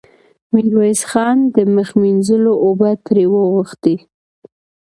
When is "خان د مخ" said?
1.11-1.89